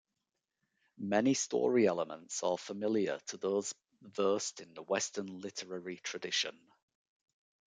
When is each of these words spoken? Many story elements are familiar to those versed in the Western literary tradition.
Many 0.97 1.35
story 1.35 1.85
elements 1.85 2.41
are 2.41 2.57
familiar 2.57 3.19
to 3.27 3.37
those 3.37 3.75
versed 4.01 4.59
in 4.59 4.73
the 4.73 4.81
Western 4.81 5.27
literary 5.41 5.97
tradition. 5.97 6.59